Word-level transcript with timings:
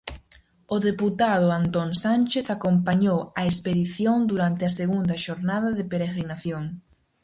O 0.75 0.77
deputado 0.87 1.47
Antón 1.59 1.89
Sánchez 2.03 2.45
acompañou 2.57 3.19
a 3.39 3.41
expedición 3.49 4.17
durante 4.31 4.63
a 4.65 4.75
segunda 4.79 5.15
xornada 5.25 5.69
de 5.77 5.83
peregrinación. 5.91 6.63